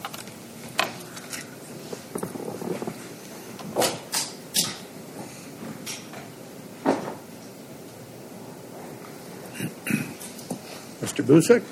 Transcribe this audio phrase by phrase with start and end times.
[11.01, 11.21] Mr.
[11.21, 11.63] Busick?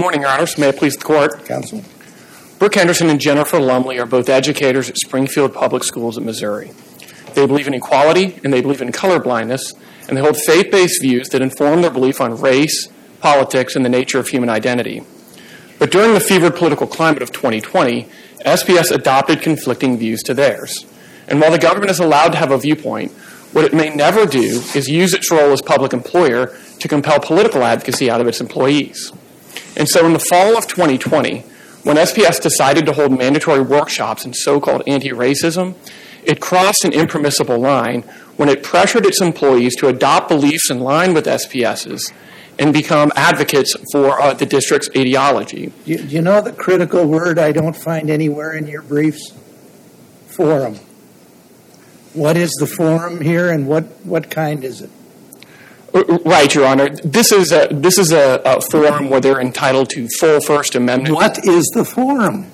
[0.00, 0.56] Morning, Your Honors.
[0.56, 1.44] May it please the Court.
[1.44, 1.84] Counsel?
[2.58, 6.70] Brooke Henderson and Jennifer Lumley are both educators at Springfield Public Schools in Missouri.
[7.34, 9.74] They believe in equality and they believe in colorblindness,
[10.08, 12.88] and they hold faith based views that inform their belief on race,
[13.20, 15.04] politics, and the nature of human identity.
[15.78, 18.08] But during the fevered political climate of 2020,
[18.46, 20.86] SPS adopted conflicting views to theirs.
[21.28, 23.12] And while the government is allowed to have a viewpoint,
[23.52, 27.62] what it may never do is use its role as public employer to compel political
[27.62, 29.12] advocacy out of its employees.
[29.76, 31.44] And so in the fall of 2020,
[31.82, 35.74] when SPS decided to hold mandatory workshops in so called anti racism,
[36.24, 38.02] it crossed an impermissible line
[38.36, 42.12] when it pressured its employees to adopt beliefs in line with SPS's
[42.58, 45.72] and become advocates for uh, the district's ideology.
[45.86, 49.32] You, you know the critical word I don't find anywhere in your briefs?
[50.26, 50.78] Forum.
[52.12, 54.90] What is the forum here and what, what kind is it?
[55.92, 56.88] Right, Your Honor.
[56.88, 61.14] This is a, this is a, a forum where they're entitled to full First Amendment.
[61.14, 62.46] What is the forum?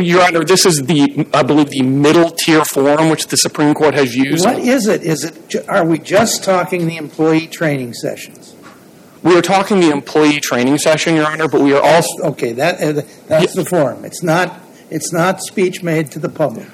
[0.00, 3.94] Your Honor, this is the, I believe, the middle tier forum which the Supreme Court
[3.94, 4.44] has used.
[4.44, 5.02] What is it?
[5.02, 8.54] Is it, are we just talking the employee training sessions?
[9.22, 12.80] We are talking the employee training session, Your Honor, but we are also Okay, that,
[12.80, 14.04] uh, that's the forum.
[14.04, 16.68] It's not, it's not speech made to the public.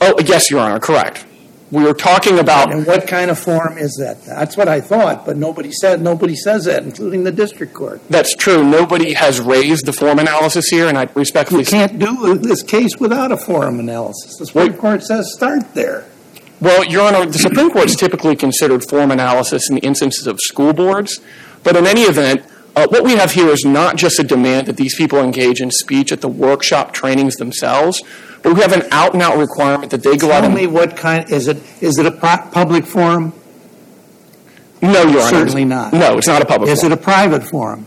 [0.00, 1.26] Oh, yes, Your Honor, correct.
[1.70, 4.24] We are talking about And what kind of forum is that?
[4.24, 8.00] That's what I thought, but nobody said, nobody says that, including the district court.
[8.08, 8.62] that's true.
[8.64, 12.92] Nobody has raised the forum analysis here, and I respectfully You can't do this case
[13.00, 14.36] without a forum analysis.
[14.36, 16.04] The Supreme Court says start there.
[16.60, 20.38] Well, Your Honor, the Supreme Court is typically considered forum analysis in the instances of
[20.40, 21.20] school boards,
[21.64, 22.42] but in any event,
[22.76, 25.70] uh, what we have here is not just a demand that these people engage in
[25.70, 28.02] speech at the workshop trainings themselves,
[28.42, 30.96] but we have an out and out requirement that they go out Tell me what
[30.96, 33.32] kind, is it, is it a pu- public forum?
[34.82, 35.30] no, Your Honor.
[35.38, 35.92] Certainly not.
[35.92, 36.72] No, it's not a public forum.
[36.74, 36.92] Is forum.
[36.92, 37.86] it a private forum?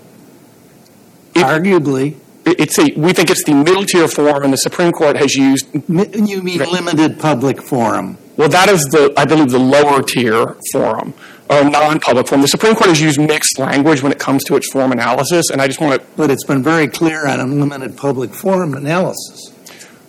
[1.36, 2.18] It- Arguably.
[2.46, 5.68] It's a, we think it's the middle tier forum, and the Supreme Court has used.
[5.88, 8.18] You mean limited public forum?
[8.40, 11.14] Well, that is the, I believe, the lower tier forum,
[11.50, 12.42] or non-public forum.
[12.42, 15.62] The Supreme Court has used mixed language when it comes to its forum analysis, and
[15.62, 16.08] I just want to.
[16.16, 19.54] But it's been very clear on unlimited public forum analysis.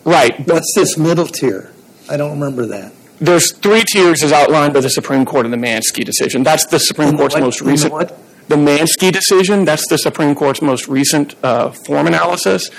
[0.05, 1.73] Right, What's this middle tier?
[2.09, 2.93] I don't remember that.
[3.19, 6.45] there's three tiers as outlined by the Supreme Court in the Mansky decision.
[6.45, 7.43] That's the Supreme Court's what?
[7.43, 7.93] most In the recent.
[7.93, 8.19] what?
[8.49, 9.65] The Mansky decision.
[9.65, 12.71] That's the Supreme Court's most recent uh, forum analysis.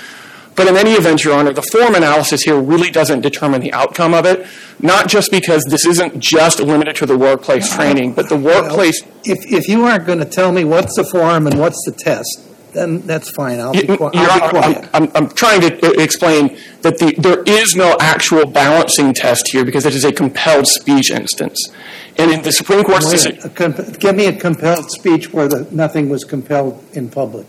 [0.54, 4.12] But in any event, Your Honor, the forum analysis here really doesn't determine the outcome
[4.12, 4.46] of it.
[4.80, 9.02] Not just because this isn't just limited to the workplace training, but the workplace.
[9.24, 12.48] If, if you aren't going to tell me what's the forum and what's the test,
[12.74, 13.60] then that's fine.
[13.60, 14.88] I'll be, Your I'll be I'm, quiet.
[14.92, 19.64] I'm, I'm trying to uh, explain that the, there is no actual balancing test here
[19.64, 21.70] because it is a compelled speech instance.
[22.18, 26.08] And in the Supreme Court's decision, comp- Give me a compelled speech where the, nothing
[26.08, 27.46] was compelled in public.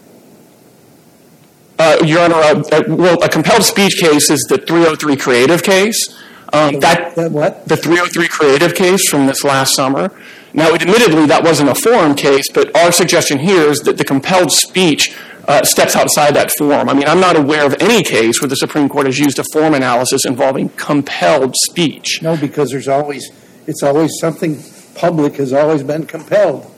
[1.83, 6.17] Uh, Your Honor, uh, uh, well, a compelled speech case is the 303 creative case.
[6.53, 7.67] Um, that, That what?
[7.67, 10.09] the 303 creative case from this last summer.
[10.53, 14.53] Now, admittedly, that wasn't a forum case, but our suggestion here is that the compelled
[14.53, 15.13] speech
[15.49, 16.87] uh, steps outside that forum.
[16.87, 19.43] I mean, I'm not aware of any case where the Supreme Court has used a
[19.51, 22.21] forum analysis involving compelled speech.
[22.21, 23.29] No, because there's always,
[23.67, 24.57] it's always something
[24.95, 26.72] public has always been compelled.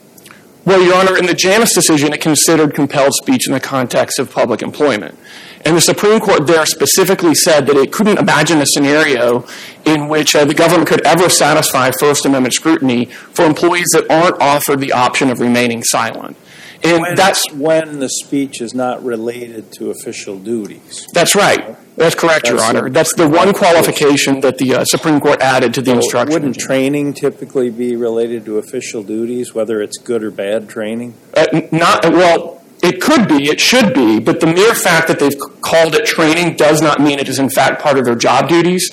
[0.66, 4.32] Well, Your Honor, in the Janus decision, it considered compelled speech in the context of
[4.32, 5.16] public employment.
[5.64, 9.46] And the Supreme Court there specifically said that it couldn't imagine a scenario
[9.84, 14.42] in which uh, the government could ever satisfy First Amendment scrutiny for employees that aren't
[14.42, 16.36] offered the option of remaining silent.
[16.82, 21.06] And When, that's when the speech is not related to official duties.
[21.12, 21.76] that's right.
[21.96, 22.90] That's correct, Your Honor.
[22.90, 26.34] That's the one qualification that the uh, Supreme Court added to the So instruction.
[26.34, 31.14] Wouldn't training typically be related to official duties, whether it's good or bad training?
[31.34, 32.62] Uh, not well.
[32.82, 36.56] It could be, it should be, but the mere fact that they've called it training
[36.56, 38.90] does not mean it is in fact part of their job duties.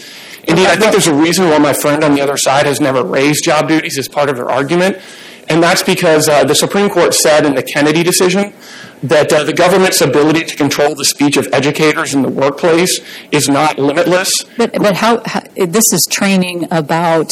[0.47, 3.03] Indeed, I think there's a reason why my friend on the other side has never
[3.03, 4.99] raised job duties as part of their argument,
[5.49, 8.53] and that's because uh, the Supreme Court said in the Kennedy decision
[9.03, 13.01] that uh, the government's ability to control the speech of educators in the workplace
[13.31, 14.29] is not limitless.
[14.57, 17.29] But, but how, how, this is training about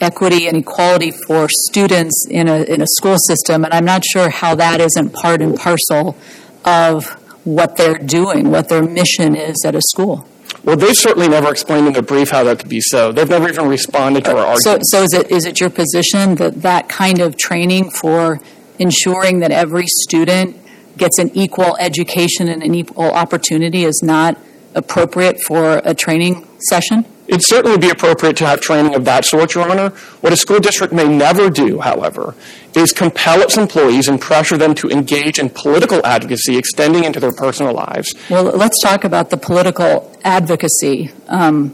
[0.00, 4.28] equity and equality for students in a, in a school system, and I'm not sure
[4.28, 6.16] how that isn't part and parcel
[6.64, 7.06] of
[7.44, 10.26] what they're doing, what their mission is at a school.
[10.62, 13.12] Well, they've certainly never explained in their brief how that could be so.
[13.12, 14.62] They've never even responded to our argument.
[14.62, 18.40] So, so is it is it your position that that kind of training for
[18.78, 20.56] ensuring that every student
[20.96, 24.38] gets an equal education and an equal opportunity is not
[24.74, 27.04] appropriate for a training session?
[27.26, 29.90] It'd certainly be appropriate to have training of that sort, Your Honor.
[30.20, 32.34] What a school district may never do, however,
[32.74, 37.32] is compel its employees and pressure them to engage in political advocacy extending into their
[37.32, 38.14] personal lives.
[38.28, 41.12] Well, let's talk about the political advocacy.
[41.28, 41.70] Um,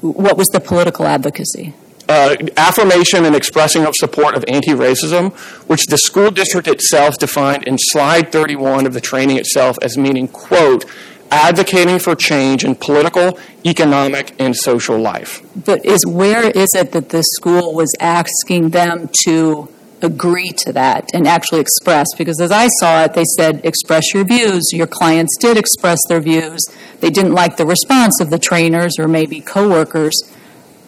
[0.00, 1.74] what was the political advocacy?
[2.08, 5.32] Uh, affirmation and expressing of support of anti-racism,
[5.68, 10.26] which the school district itself defined in slide 31 of the training itself as meaning,
[10.26, 10.86] quote,
[11.30, 15.42] advocating for change in political, economic, and social life.
[15.54, 19.68] But is where is it that the school was asking them to
[20.00, 22.06] agree to that and actually express?
[22.16, 24.70] Because as I saw it, they said express your views.
[24.72, 26.60] Your clients did express their views.
[27.00, 30.14] They didn't like the response of the trainers or maybe coworkers.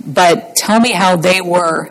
[0.07, 1.91] But tell me how they were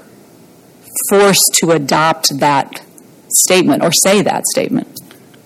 [1.10, 2.82] forced to adopt that
[3.30, 4.99] statement or say that statement.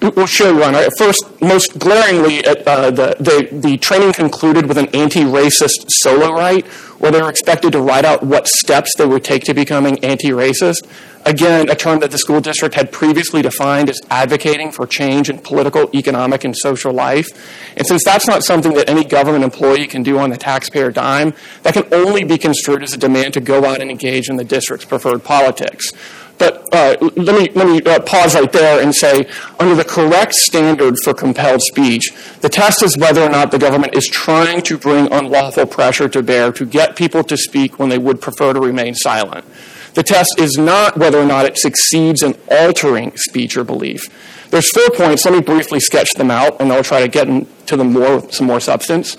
[0.03, 0.89] Well, sure, Your Honor.
[0.97, 6.67] First, most glaringly, uh, the, the, the training concluded with an anti-racist solo write,
[6.99, 10.85] where they were expected to write out what steps they would take to becoming anti-racist.
[11.25, 15.37] Again, a term that the school district had previously defined as advocating for change in
[15.37, 17.27] political, economic, and social life.
[17.77, 21.33] And since that's not something that any government employee can do on the taxpayer dime,
[21.61, 24.43] that can only be construed as a demand to go out and engage in the
[24.43, 25.91] district's preferred politics.
[26.37, 29.27] But uh, let me, let me uh, pause right there and say,
[29.59, 33.95] under the correct standard for compelled speech, the test is whether or not the government
[33.95, 37.99] is trying to bring unlawful pressure to bear to get people to speak when they
[37.99, 39.45] would prefer to remain silent.
[39.93, 44.01] The test is not whether or not it succeeds in altering speech or belief.
[44.49, 45.25] There's four points.
[45.25, 48.33] Let me briefly sketch them out, and I'll try to get into them more with
[48.33, 49.17] some more substance.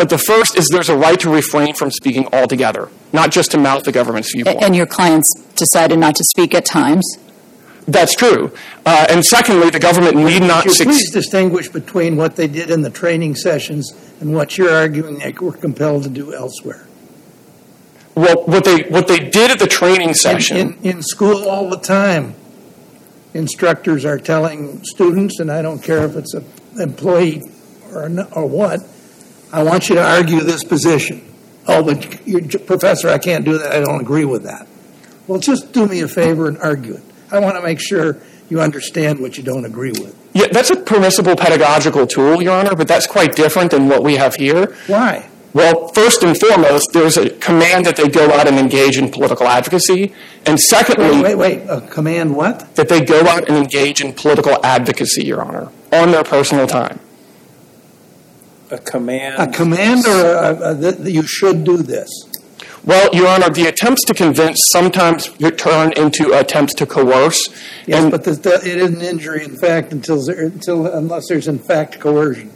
[0.00, 3.58] But the first is there's a right to refrain from speaking altogether, not just to
[3.58, 4.62] mouth the government's viewpoint.
[4.62, 7.18] And your clients decided not to speak at times?
[7.86, 8.50] That's true.
[8.86, 10.64] Uh, and secondly, the government need not.
[10.64, 13.92] Could you please distinguish between what they did in the training sessions
[14.22, 16.86] and what you're arguing they were compelled to do elsewhere?
[18.14, 21.68] Well, what they what they did at the training session in, in, in school all
[21.68, 22.36] the time,
[23.34, 26.46] instructors are telling students, and I don't care if it's an
[26.78, 27.42] employee
[27.92, 28.80] or or what,
[29.52, 31.26] I want you to argue this position.
[31.66, 33.72] Oh, but professor, I can't do that.
[33.72, 34.66] I don't agree with that.
[35.26, 37.02] Well, just do me a favor and argue it.
[37.30, 38.18] I want to make sure
[38.48, 40.16] you understand what you don't agree with.
[40.32, 44.16] Yeah, that's a permissible pedagogical tool, Your Honor, but that's quite different than what we
[44.16, 44.76] have here.
[44.86, 45.28] Why?
[45.52, 49.48] Well, first and foremost, there's a command that they go out and engage in political
[49.48, 50.12] advocacy.
[50.46, 51.22] And secondly.
[51.22, 51.68] Wait, wait, wait.
[51.68, 52.76] A command what?
[52.76, 57.00] That they go out and engage in political advocacy, Your Honor, on their personal time.
[58.70, 59.42] A command.
[59.42, 62.08] A command or a, a, that you should do this?
[62.84, 65.28] Well, Your Honor, the attempts to convince sometimes
[65.58, 67.48] turn into attempts to coerce.
[67.86, 72.00] Yes, but the, the, it isn't injury in fact until, until unless there's in fact
[72.00, 72.50] coercion.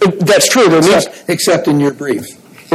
[0.00, 0.68] That's true.
[0.68, 2.26] There except, needs, except in your brief.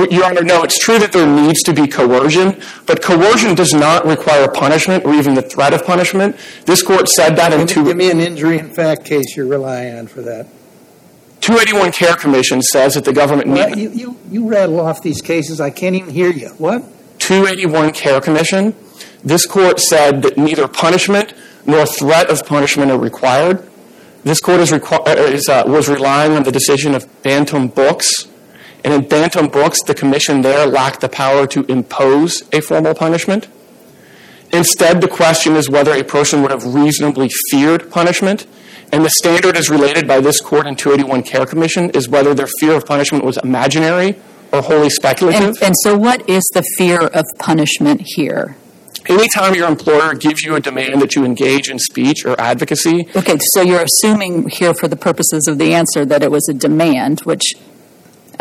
[0.10, 4.06] Your Honor, no, it's true that there needs to be coercion, but coercion does not
[4.06, 6.38] require punishment or even the threat of punishment.
[6.66, 7.84] This court said that in two.
[7.84, 10.48] Give me an injury in fact case you're relying on for that.
[11.42, 13.78] 281 Care Commission says that the government well.
[13.78, 15.60] You, you, you rattle off these cases.
[15.60, 16.50] I can't even hear you.
[16.58, 16.84] What?
[17.20, 18.76] 281 Care Commission.
[19.24, 21.34] This court said that neither punishment
[21.66, 23.68] nor threat of punishment are required.
[24.24, 28.28] This court is, requ- uh, is uh, was relying on the decision of Bantam Books.
[28.84, 33.48] And in Bantam Books, the commission there lacked the power to impose a formal punishment.
[34.54, 38.46] Instead, the question is whether a person would have reasonably feared punishment
[38.92, 42.48] and the standard is related by this court in 281 Care Commission is whether their
[42.60, 44.16] fear of punishment was imaginary
[44.52, 45.42] or wholly speculative.
[45.42, 48.58] And, and so, what is the fear of punishment here?
[49.08, 53.08] Anytime your employer gives you a demand that you engage in speech or advocacy.
[53.16, 56.54] Okay, so you're assuming here for the purposes of the answer that it was a
[56.54, 57.56] demand, which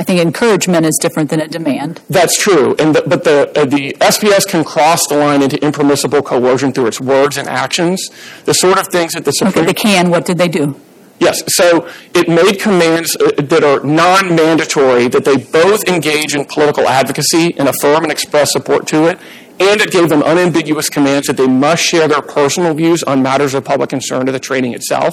[0.00, 2.00] I think encouragement is different than a demand.
[2.08, 6.22] That's true, and the, but the uh, the SPS can cross the line into impermissible
[6.22, 8.08] coercion through its words and actions.
[8.46, 9.52] The sort of things that the Supreme.
[9.52, 10.08] Okay, they can.
[10.08, 10.80] What did they do?
[11.18, 16.46] Yes, so it made commands uh, that are non mandatory, that they both engage in
[16.46, 19.18] political advocacy and affirm and express support to it,
[19.60, 23.52] and it gave them unambiguous commands that they must share their personal views on matters
[23.52, 25.12] of public concern to the training itself.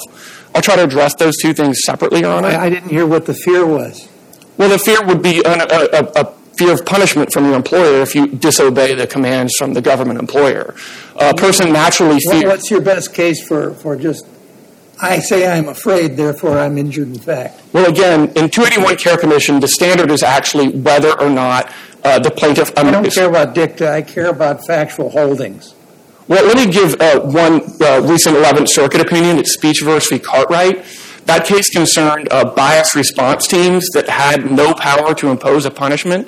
[0.56, 2.48] I'll try to address those two things separately, Your Honor.
[2.48, 4.08] I, I didn't hear what the fear was.
[4.58, 8.02] Well, the fear would be an, a, a, a fear of punishment from your employer
[8.02, 10.76] if you disobey the commands from the government employer.
[11.16, 12.44] A person naturally fears.
[12.44, 14.26] what's your best case for, for just,
[15.02, 17.62] I say I'm afraid, therefore I'm injured in fact?
[17.74, 21.72] Well, again, in 281 Care Commission, the standard is actually whether or not
[22.04, 22.76] uh, the plaintiff.
[22.78, 25.76] I don't care about dicta, I care about factual holdings.
[26.28, 29.38] Well, let me give uh, one uh, recent 11th Circuit opinion.
[29.38, 30.20] It's Speech versus v.
[30.20, 30.84] Cartwright.
[31.28, 36.26] That case concerned uh, bias response teams that had no power to impose a punishment.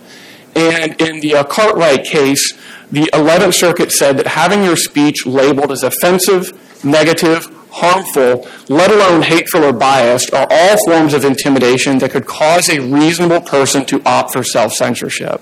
[0.58, 2.52] And in the uh, Cartwright case,
[2.92, 6.52] the 11th Circuit said that having your speech labeled as offensive,
[6.84, 12.68] negative, harmful, let alone hateful or biased, are all forms of intimidation that could cause
[12.68, 15.42] a reasonable person to opt for self censorship.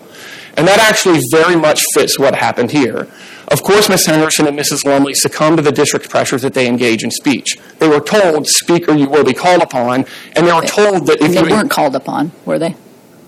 [0.58, 3.08] And that actually very much fits what happened here.
[3.50, 4.08] Of course, Ms.
[4.08, 4.84] Henderson and Mrs.
[4.86, 7.58] Lumley succumbed to the district pressures that they engage in speech.
[7.80, 11.32] They were told, "Speaker, you will be called upon, and they were told that if
[11.34, 11.50] They you.
[11.50, 12.76] weren't called upon, were they?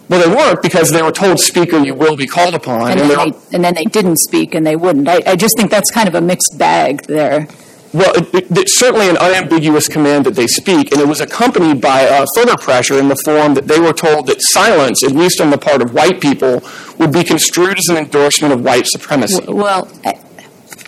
[0.10, 2.90] Well, they weren't because they were told, "Speaker, you will be called upon.
[2.92, 5.08] And and then they they, and then they didn't speak and they wouldn't.
[5.08, 7.48] I, I just think that's kind of a mixed bag there.
[7.92, 11.82] Well, it, it, it's certainly an unambiguous command that they speak, and it was accompanied
[11.82, 15.42] by uh, further pressure in the form that they were told that silence, at least
[15.42, 16.62] on the part of white people,
[17.00, 19.44] would be construed as an endorsement of white supremacy.
[19.48, 19.90] Well,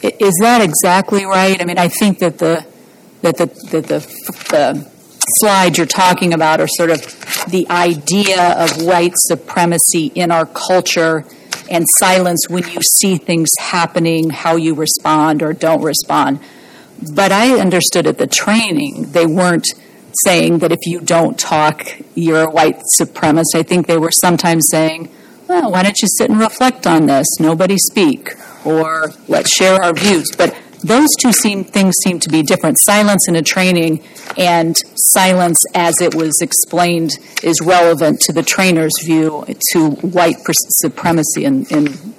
[0.04, 1.60] is that exactly right?
[1.62, 2.66] I mean, I think that the
[3.22, 4.00] that the that the,
[4.50, 4.92] the
[5.40, 7.02] slides you're talking about are sort of
[7.50, 11.26] the idea of white supremacy in our culture
[11.70, 16.40] and silence when you see things happening, how you respond or don't respond.
[17.14, 19.68] But I understood at the training they weren't
[20.26, 21.84] saying that if you don't talk,
[22.16, 23.56] you're a white supremacist.
[23.56, 25.10] I think they were sometimes saying,
[25.48, 27.28] well, why don't you sit and reflect on this?
[27.40, 28.36] Nobody speak.
[28.66, 30.30] Or let's share our views.
[30.38, 32.78] But those two seem, things seem to be different.
[32.86, 34.04] Silence in a training
[34.38, 37.12] and silence as it was explained
[37.44, 42.14] is relevant to the trainer's view to white supremacy in, in,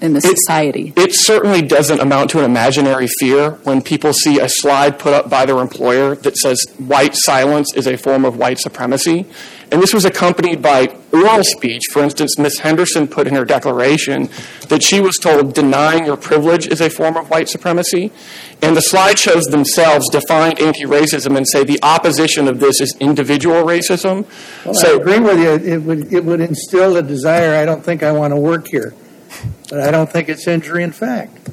[0.00, 0.92] in the society.
[0.96, 5.30] It certainly doesn't amount to an imaginary fear when people see a slide put up
[5.30, 9.26] by their employer that says white silence is a form of white supremacy.
[9.72, 11.82] And this was accompanied by oral speech.
[11.92, 12.60] For instance, Ms.
[12.60, 14.28] Henderson put in her declaration
[14.68, 18.12] that she was told denying your privilege is a form of white supremacy.
[18.62, 23.64] And the slideshows themselves define anti racism and say the opposition of this is individual
[23.64, 24.24] racism.
[24.64, 28.02] Well, I agree with you, it would, it would instill a desire, I don't think
[28.02, 28.94] I want to work here.
[29.68, 31.50] But I don't think it's injury in fact.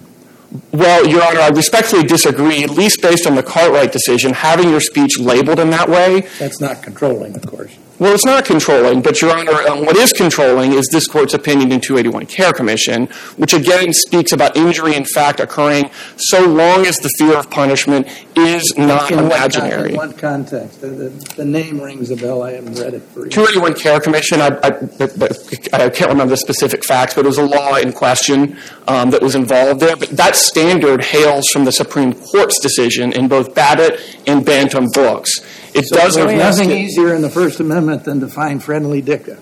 [0.72, 4.82] Well, Your Honor, I respectfully disagree, at least based on the Cartwright decision, having your
[4.82, 6.28] speech labeled in that way.
[6.38, 7.76] That's not controlling, of course.
[8.04, 11.72] Well, it's not controlling, but Your Honor, um, what is controlling is this court's opinion
[11.72, 13.08] in 281 Care Commission,
[13.38, 18.06] which again speaks about injury in fact occurring so long as the fear of punishment
[18.36, 19.92] is not In what imaginary.
[19.92, 20.82] In what context?
[20.82, 23.30] The, the, the name rings a bell, I haven't read it for you.
[23.30, 27.46] 281 Care Commission, I, I, I can't remember the specific facts, but it was a
[27.46, 29.96] law in question um, that was involved there.
[29.96, 35.40] But that standard hails from the Supreme Court's decision in both Babbitt and Bantam books.
[35.74, 39.02] It So doesn't There's nothing it- easier in the First Amendment than to find friendly
[39.02, 39.38] dicta.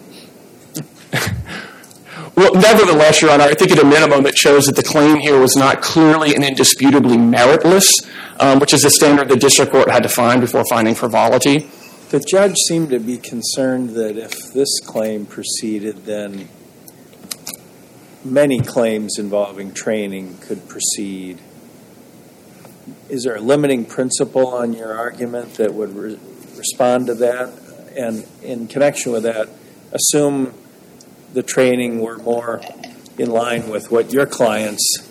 [2.34, 5.38] Well, nevertheless, Your Honor, I think at a minimum it shows that the claim here
[5.38, 7.90] was not clearly and indisputably meritless,
[8.40, 11.70] um, which is the standard the district court had to find before finding frivolity.
[12.10, 16.48] The judge seemed to be concerned that if this claim proceeded, then
[18.24, 21.40] many claims involving training could proceed.
[23.12, 26.18] Is there a limiting principle on your argument that would re-
[26.56, 27.50] respond to that?
[27.98, 29.50] And in connection with that,
[29.92, 30.54] assume
[31.34, 32.62] the training were more
[33.18, 35.10] in line with what your clients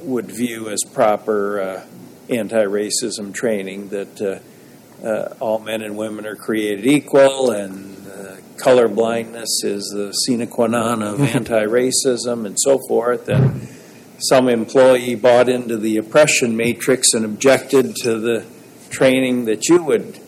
[0.00, 1.86] would view as proper uh,
[2.28, 8.34] anti racism training, that uh, uh, all men and women are created equal, and uh,
[8.56, 13.28] color blindness is the sine qua non of anti racism, and so forth.
[13.28, 13.68] And
[14.22, 18.44] some employee bought into the oppression matrix and objected to the
[18.90, 20.18] training that you would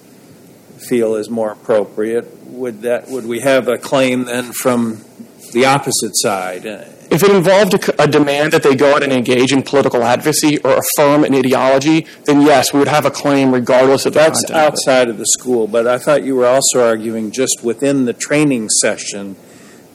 [0.89, 2.47] feel is more appropriate.
[2.47, 5.05] Would that would we have a claim then from
[5.53, 6.65] the opposite side?
[7.11, 10.79] If it involved a, demand that they go out and engage in political advocacy or
[10.79, 14.59] affirm an ideology, then yes, we would have a claim regardless of the That's content
[14.59, 18.15] of outside of the school, but I thought you were also arguing just within the
[18.15, 19.37] training session,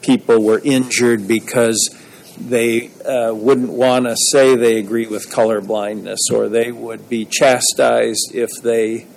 [0.01, 1.89] people were injured because
[2.39, 7.25] they uh, wouldn't want to say they agree with color blindness, or they would be
[7.25, 9.07] chastised if they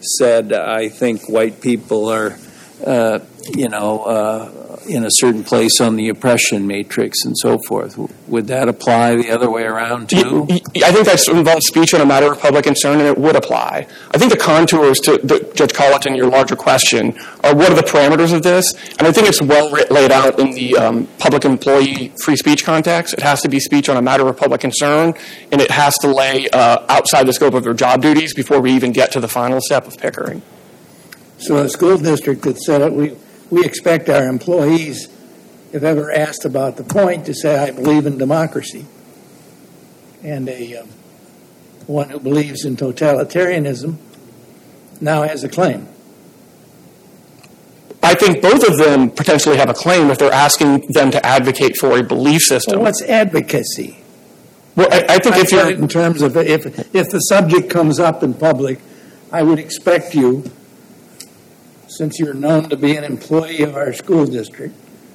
[0.00, 2.38] said, I think white people are
[2.86, 3.18] uh,
[3.54, 7.98] you know, uh, in a certain place on the oppression matrix and so forth.
[8.28, 10.46] Would that apply the other way around too?
[10.48, 13.86] I think that involves speech on a matter of public concern, and it would apply.
[14.10, 17.82] I think the contours to the, Judge Colloton, your larger question, are what are the
[17.82, 18.72] parameters of this?
[18.98, 22.64] And I think it's well writ- laid out in the um, public employee free speech
[22.64, 23.14] context.
[23.14, 25.14] It has to be speech on a matter of public concern,
[25.52, 28.72] and it has to lay uh, outside the scope of their job duties before we
[28.72, 30.42] even get to the final step of Pickering.
[31.38, 33.16] So a school district that said it, we,
[33.50, 35.08] we expect our employees,
[35.72, 38.86] if ever asked about the point, to say, I believe in democracy.
[40.22, 40.88] And a um,
[41.86, 43.96] one who believes in totalitarianism
[45.00, 45.88] now has a claim.
[48.02, 51.76] I think both of them potentially have a claim if they're asking them to advocate
[51.76, 52.80] for a belief system.
[52.80, 53.98] what's advocacy?
[54.76, 57.98] well, I, I think I if you're in terms of if, if the subject comes
[57.98, 58.78] up in public,
[59.32, 60.50] I would expect you,
[61.98, 64.74] since you're known to be an employee of our school district,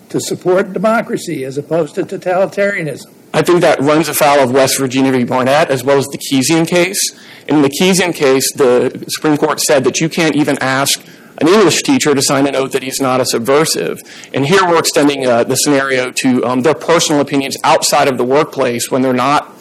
[0.09, 3.11] to support democracy as opposed to totalitarianism.
[3.33, 5.23] I think that runs afoul of West Virginia v.
[5.23, 6.99] Barnette as well as the Keyishian case.
[7.47, 11.01] In the Keyishian case, the Supreme Court said that you can't even ask
[11.39, 14.01] an English teacher to sign an oath that he's not a subversive.
[14.33, 18.25] And here we're extending uh, the scenario to um, their personal opinions outside of the
[18.25, 19.57] workplace when they're not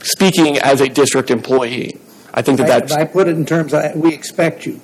[0.00, 2.00] speaking as a district employee.
[2.34, 2.92] I think that I, that's.
[2.92, 4.80] I put it in terms of we expect you.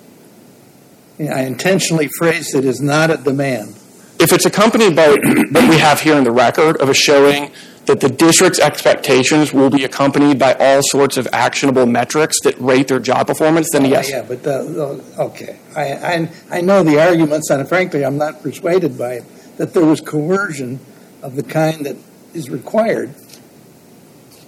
[1.18, 3.74] I intentionally phrased it as not a demand.
[4.18, 7.50] if it's accompanied by what we have here in the record of a showing
[7.86, 12.88] that the district's expectations will be accompanied by all sorts of actionable metrics that rate
[12.88, 14.08] their job performance, then oh, yes.
[14.08, 15.58] Yeah, but the, the- okay.
[15.76, 19.24] I, I, I know the arguments, and frankly, I'm not persuaded by it,
[19.58, 20.80] that there was coercion
[21.22, 21.96] of the kind that
[22.32, 23.14] is required.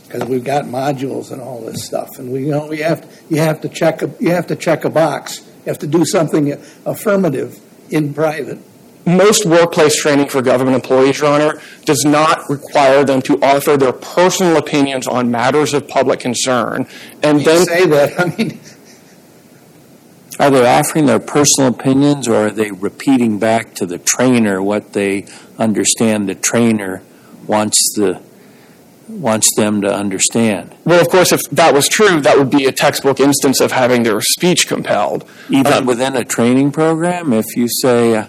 [0.07, 3.41] Because we've got modules and all this stuff, and we you know we have you
[3.41, 5.41] have to check a, you have to check a box.
[5.67, 6.53] You have to do something
[6.85, 7.59] affirmative
[7.91, 8.59] in private.
[9.05, 13.93] Most workplace training for government employees, Your Honor, does not require them to offer their
[13.93, 16.87] personal opinions on matters of public concern.
[17.23, 18.21] And You then say that.
[18.21, 18.61] I mean,
[20.39, 24.93] Are they offering their personal opinions or are they repeating back to the trainer what
[24.93, 25.27] they
[25.59, 27.03] understand the trainer
[27.47, 28.21] wants the
[29.09, 30.75] wants them to understand?
[30.85, 34.03] Well, of course, if that was true, that would be a textbook instance of having
[34.03, 35.25] their speech compelled.
[35.49, 38.27] Even Um, within a training program, if you say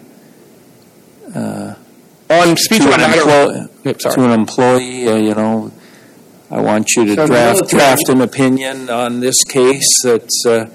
[1.36, 1.74] uh,
[2.30, 4.16] On speech to, an matter emplo- Yep, sorry.
[4.16, 5.72] to an employee, uh, you know,
[6.52, 10.68] I want you to So draft draft an opinion on this case that's uh,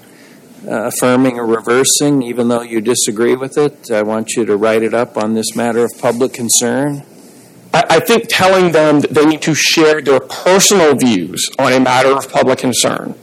[0.67, 3.89] uh, affirming or reversing, even though you disagree with it.
[3.91, 7.03] I want you to write it up on this matter of public concern.
[7.73, 12.09] I, think telling them that they need to share their personal views on a matter
[12.15, 13.15] of public concern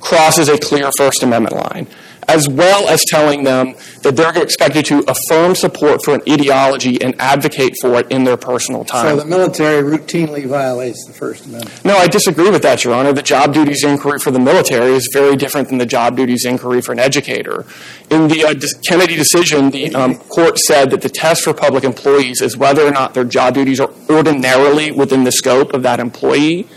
[0.00, 1.86] crosses a clear First Amendment line,
[2.30, 7.20] as well as telling them that they're expected to affirm support for an ideology and
[7.20, 9.08] advocate for it in their personal time.
[9.08, 11.84] so the military routinely violates the First Amendment.
[11.84, 13.12] No, I disagree with that, Your Honor.
[13.12, 16.80] The job duties inquiry for the military is very different than the job duties inquiry
[16.80, 17.66] for an educator.
[18.10, 18.54] In the uh,
[18.88, 22.92] Kennedy decision, the um, court said that the test for public employees is whether or
[22.92, 26.68] not their job duties are ordinarily within the scope of that employee.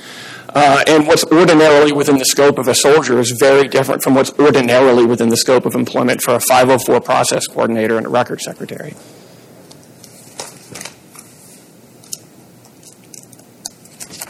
[0.56, 4.32] Uh, and what's ordinarily within the scope of a soldier is very different from what's
[4.38, 8.94] ordinarily within the scope of employment for a 504 process coordinator and a record secretary.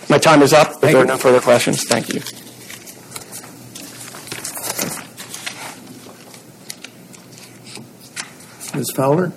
[0.10, 0.68] My time is up.
[0.68, 2.22] If Thank there are no further questions, thank you.
[8.78, 8.92] Ms.
[8.92, 9.34] Fowler?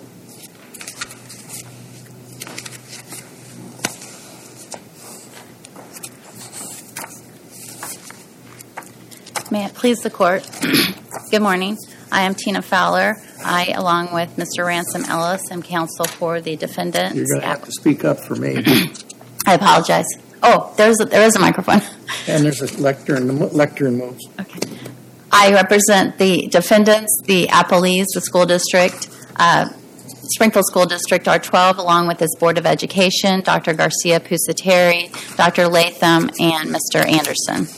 [9.50, 10.48] May it please the court.
[11.30, 11.76] Good morning.
[12.10, 13.16] I am Tina Fowler.
[13.44, 14.66] I, along with Mr.
[14.66, 17.14] Ransom Ellis, am counsel for the defendants.
[17.14, 18.56] You're going to have to speak up for me.
[19.46, 20.06] I apologize.
[20.42, 21.80] Oh, there's a, there is a microphone.
[22.28, 24.26] And there's a lectern, The lectern moves.
[24.40, 24.58] Okay.
[25.30, 29.68] I represent the defendants, the appellees, the school district, uh,
[30.34, 33.74] Springfield School District R12, along with its Board of Education, Dr.
[33.74, 35.68] Garcia Pusateri, Dr.
[35.68, 37.06] Latham, and Mr.
[37.06, 37.68] Anderson.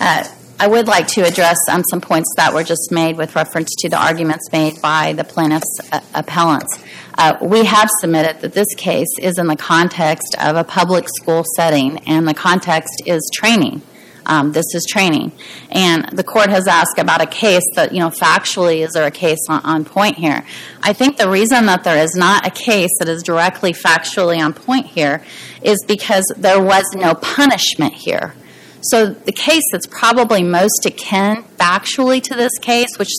[0.00, 0.24] Uh,
[0.60, 3.88] I would like to address um, some points that were just made with reference to
[3.88, 6.82] the arguments made by the plaintiff's uh, appellants.
[7.16, 11.44] Uh, we have submitted that this case is in the context of a public school
[11.56, 13.82] setting, and the context is training.
[14.26, 15.32] Um, this is training.
[15.70, 19.10] And the court has asked about a case that, you know, factually, is there a
[19.10, 20.44] case on, on point here?
[20.82, 24.52] I think the reason that there is not a case that is directly factually on
[24.52, 25.24] point here
[25.62, 28.34] is because there was no punishment here.
[28.80, 33.10] So the case that's probably most akin factually to this case, which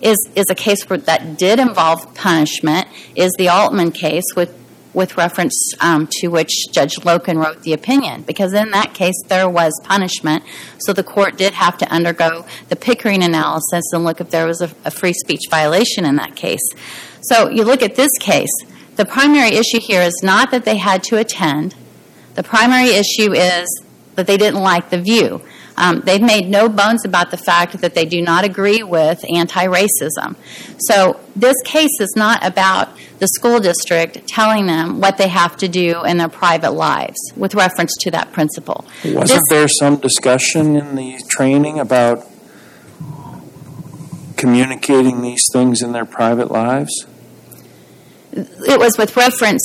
[0.00, 2.88] is is a case that did involve punishment.
[3.14, 4.54] Is the Altman case with
[4.94, 9.48] with reference um, to which Judge Loken wrote the opinion, because in that case there
[9.48, 10.42] was punishment.
[10.78, 14.62] So the court did have to undergo the Pickering analysis and look if there was
[14.62, 16.66] a, a free speech violation in that case.
[17.20, 18.50] So you look at this case.
[18.96, 21.74] The primary issue here is not that they had to attend.
[22.34, 23.66] The primary issue is
[24.16, 25.42] that they didn't like the view.
[25.78, 29.66] Um, they've made no bones about the fact that they do not agree with anti
[29.66, 30.36] racism.
[30.78, 35.68] So this case is not about the school district telling them what they have to
[35.68, 38.86] do in their private lives with reference to that principle.
[39.04, 42.26] Wasn't This- there some discussion in the training about
[44.36, 47.06] communicating these things in their private lives?
[48.68, 49.62] it was with reference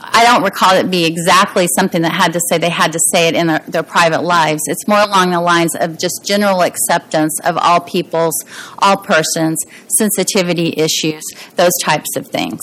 [0.00, 3.28] i don't recall it be exactly something that had to say they had to say
[3.28, 4.62] it in their, their private lives.
[4.66, 8.34] It's more along the lines of just general acceptance of all people's
[8.78, 11.22] all persons sensitivity issues
[11.56, 12.60] those types of things.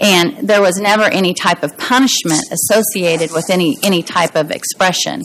[0.00, 5.24] And there was never any type of punishment associated with any any type of expression.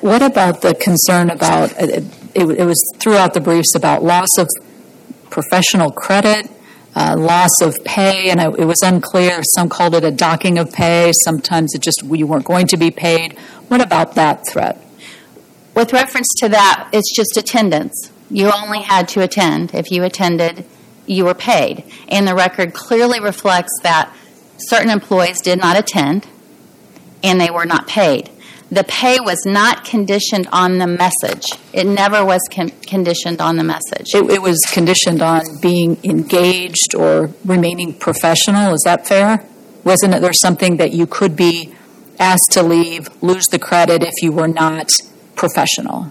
[0.00, 2.00] What about the concern about, uh,
[2.34, 4.48] it, it was throughout the briefs about loss of
[5.30, 6.50] professional credit,
[6.96, 9.42] uh, loss of pay, and it was unclear.
[9.54, 11.12] Some called it a docking of pay.
[11.24, 13.38] Sometimes it just, you weren't going to be paid.
[13.68, 14.82] What about that threat?
[15.74, 18.10] With reference to that, it's just attendance.
[18.30, 19.74] You only had to attend.
[19.74, 20.64] If you attended,
[21.06, 21.84] you were paid.
[22.08, 24.10] And the record clearly reflects that
[24.56, 26.26] certain employees did not attend
[27.22, 28.30] and they were not paid.
[28.70, 31.46] The pay was not conditioned on the message.
[31.72, 34.12] It never was con- conditioned on the message.
[34.12, 38.74] It, it was conditioned on being engaged or remaining professional.
[38.74, 39.46] Is that fair?
[39.84, 41.74] Wasn't it there something that you could be
[42.18, 44.90] asked to leave, lose the credit if you were not
[45.36, 46.10] professional?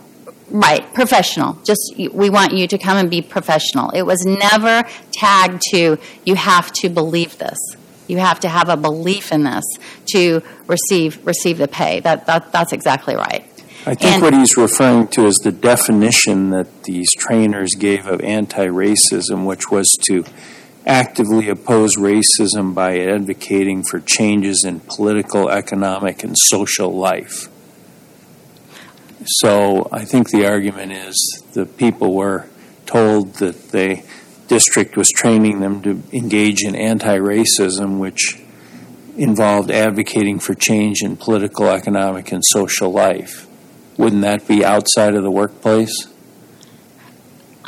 [0.49, 1.57] Right, professional.
[1.65, 3.89] Just we want you to come and be professional.
[3.89, 7.57] It was never tagged to you have to believe this.
[8.07, 9.63] You have to have a belief in this
[10.13, 11.99] to receive receive the pay.
[12.01, 13.43] That, that that's exactly right.
[13.87, 18.21] I think And- what he's referring to is the definition that these trainers gave of
[18.21, 20.25] anti racism, which was to
[20.87, 27.49] actively oppose racism by advocating for changes in political, economic, and social life.
[29.25, 32.47] So I think the argument is the people were
[32.85, 34.03] told that the
[34.47, 38.41] district was training them to engage in anti racism, which
[39.17, 43.47] involved advocating for change in political, economic, and social life.
[43.97, 46.07] Wouldn't that be outside of the workplace?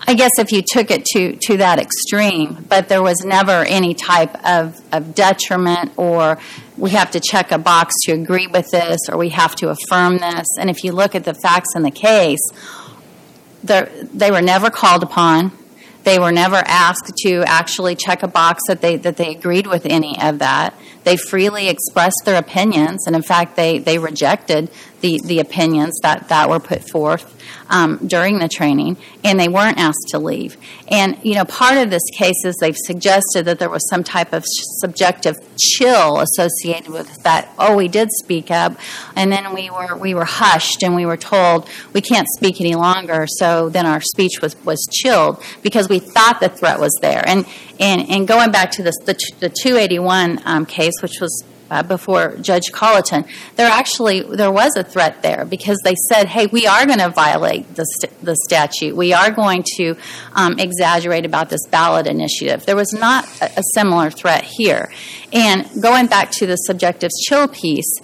[0.10, 3.94] I guess if you took it to, to that extreme, but there was never any
[3.94, 6.38] type of, of detriment or
[6.78, 10.18] we have to check a box to agree with this or we have to affirm
[10.20, 10.48] this.
[10.58, 12.40] And if you look at the facts in the case,
[13.64, 15.52] they were never called upon.
[16.08, 19.86] They were never asked to actually check a box that they that they agreed with
[19.86, 20.74] any of that.
[21.04, 26.30] They freely expressed their opinions, and in fact, they they rejected the the opinions that
[26.30, 27.34] that were put forth
[27.70, 30.58] um, during the training, and they weren't asked to leave.
[30.88, 34.34] And you know, part of this case is they've suggested that there was some type
[34.34, 37.54] of subjective chill associated with that.
[37.60, 38.78] Oh, we did speak up,
[39.16, 42.76] and then we were we were hushed, and we were told we can't speak any
[42.76, 43.26] longer.
[43.28, 47.24] So then our speech was was chilled because we thought the threat was there.
[47.28, 47.46] And
[47.80, 52.36] and and going back to this the the 281 um, case, which was uh, before
[52.38, 53.26] Judge Colloton,
[53.56, 57.10] there actually there was a threat there because they said, "Hey, we are going to
[57.10, 58.96] violate the st- the statute.
[58.96, 59.96] We are going to
[60.34, 64.92] um, exaggerate about this ballot initiative." There was not a, a similar threat here.
[65.34, 68.00] And going back to the subjective chill piece,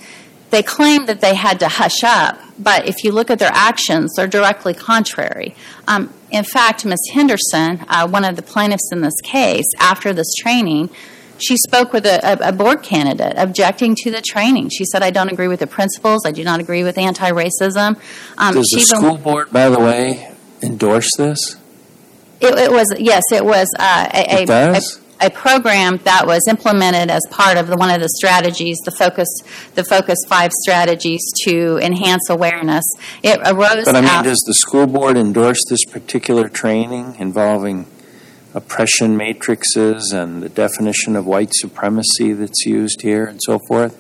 [0.54, 4.14] they claim that they had to hush up, but if you look at their actions,
[4.16, 5.56] they're directly contrary.
[5.88, 7.00] Um, in fact, Ms.
[7.12, 10.92] Henderson, uh, one of the plaintiffs in this case, after this training,
[11.40, 14.70] she spoke with a, a, board candidate objecting to the training.
[14.70, 16.26] She said, I don't agree with the principles.
[16.26, 18.00] I do not agree with anti racism.
[18.38, 21.58] Um, Does the school board, by the way, endorse this?
[22.42, 25.02] It, it was yes, it was uh, a, It a, a does?
[25.22, 29.28] a program that was implemented as part of the, one of the strategies, the focus
[29.76, 32.84] the focus five strategies to enhance awareness.
[33.24, 34.24] It arose But I mean, out.
[34.26, 37.86] does the school board endorse this particular training involving
[38.54, 44.00] oppression matrices and the definition of white supremacy that's used here and so forth?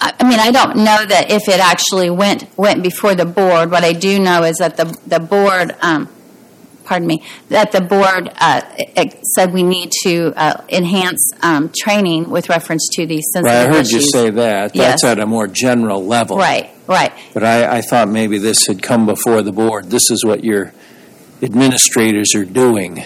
[0.00, 3.70] I mean, I don't know that if it actually went went before the board.
[3.70, 6.08] What I do know is that the the board, um,
[6.84, 8.60] pardon me, that the board uh,
[9.34, 13.72] said we need to uh, enhance um, training with reference to these sensitive Right, I
[13.72, 13.92] heard issues.
[14.04, 14.74] you say that.
[14.76, 15.00] Yes.
[15.02, 16.36] That's at a more general level.
[16.36, 17.12] Right, right.
[17.32, 19.86] But I, I thought maybe this had come before the board.
[19.90, 20.74] This is what your
[21.40, 23.02] administrators are doing.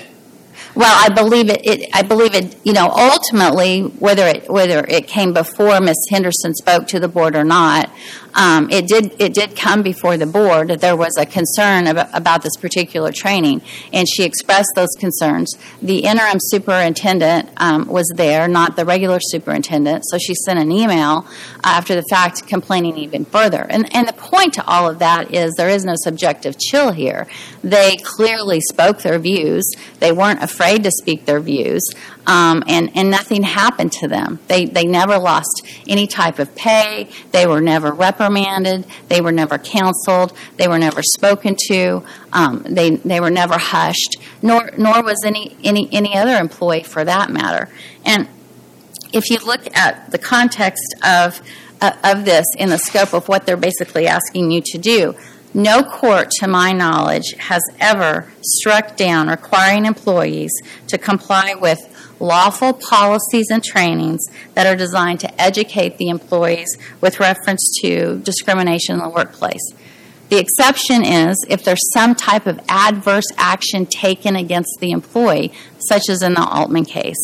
[0.78, 1.90] Well, I believe it, it.
[1.92, 2.54] I believe it.
[2.62, 7.34] You know, ultimately, whether it whether it came before Miss Henderson spoke to the board
[7.34, 7.90] or not,
[8.38, 12.08] um, it did it did come before the board that there was a concern about,
[12.12, 15.58] about this particular training, and she expressed those concerns.
[15.82, 21.26] The interim superintendent um, was there, not the regular superintendent, so she sent an email
[21.64, 23.66] after the fact complaining even further.
[23.68, 27.26] And and the point to all of that is there is no subjective chill here.
[27.64, 29.68] They clearly spoke their views.
[29.98, 31.82] They weren't afraid to speak their views,
[32.28, 34.38] um, and and nothing happened to them.
[34.48, 37.08] They they never lost any type of pay.
[37.32, 38.84] They were never reprimanded.
[39.08, 40.34] They were never counseled.
[40.58, 42.04] They were never spoken to.
[42.34, 44.18] Um, they they were never hushed.
[44.42, 47.70] Nor nor was any any any other employee for that matter.
[48.04, 48.28] And
[49.10, 51.40] if you look at the context of
[51.80, 55.14] uh, of this in the scope of what they're basically asking you to do.
[55.58, 60.52] No court, to my knowledge, has ever struck down requiring employees
[60.86, 61.80] to comply with
[62.20, 68.94] lawful policies and trainings that are designed to educate the employees with reference to discrimination
[68.94, 69.72] in the workplace.
[70.28, 76.08] The exception is if there's some type of adverse action taken against the employee, such
[76.10, 77.16] as in the Altman case.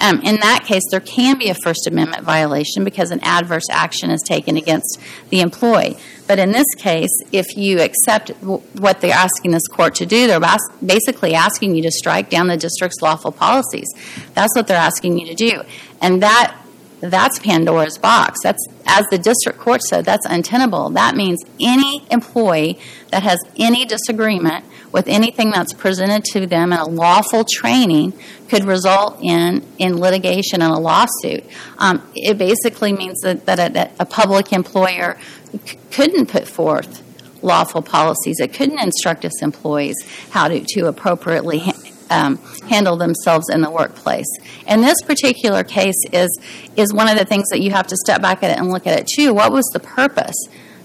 [0.00, 4.10] Um, in that case, there can be a First Amendment violation because an adverse action
[4.10, 4.98] is taken against
[5.30, 5.96] the employee.
[6.26, 10.26] But in this case, if you accept w- what they're asking this court to do,
[10.26, 13.86] they're bas- basically asking you to strike down the district's lawful policies.
[14.34, 15.62] That's what they're asking you to do.
[16.02, 16.56] And that
[17.00, 18.38] that's Pandora's box.
[18.42, 20.90] That's, as the district court said, that's untenable.
[20.90, 22.78] That means any employee
[23.10, 28.14] that has any disagreement with anything that's presented to them in a lawful training
[28.48, 31.44] could result in, in litigation and a lawsuit.
[31.78, 35.18] Um, it basically means that, that a, a public employer
[35.66, 37.02] c- couldn't put forth
[37.42, 38.40] lawful policies.
[38.40, 39.96] It couldn't instruct its employees
[40.30, 41.72] how to, to appropriately ha-
[42.10, 42.38] um,
[42.68, 44.26] handle themselves in the workplace.
[44.66, 46.38] And this particular case is
[46.76, 48.86] is one of the things that you have to step back at it and look
[48.86, 49.32] at it too.
[49.32, 50.36] What was the purpose?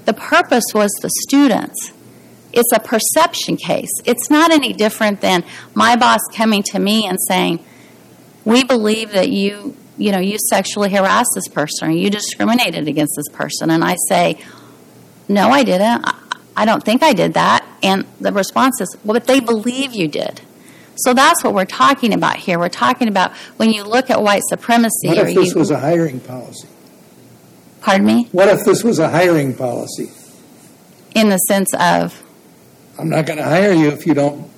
[0.05, 1.91] The purpose was the students.
[2.53, 3.91] It's a perception case.
[4.05, 7.59] It's not any different than my boss coming to me and saying,
[8.43, 13.13] "We believe that you, you know, you sexually harassed this person or you discriminated against
[13.15, 14.37] this person." And I say,
[15.29, 16.03] "No, I didn't.
[16.03, 16.15] I,
[16.57, 20.07] I don't think I did that." And the response is, "Well, but they believe you
[20.07, 20.41] did."
[20.95, 22.59] So that's what we're talking about here.
[22.59, 25.07] We're talking about when you look at white supremacy.
[25.07, 26.67] What if this you, was a hiring policy?
[27.81, 30.11] pardon me, What if this was a hiring policy?
[31.15, 32.21] in the sense of
[32.99, 34.49] I'm not going to hire you if you don't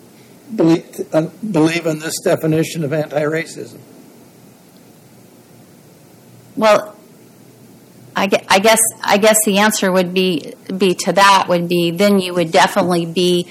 [0.56, 3.80] believe, uh, believe in this definition of anti-racism.
[6.56, 6.96] well,
[8.16, 12.20] I, I guess I guess the answer would be be to that would be then
[12.20, 13.48] you would definitely be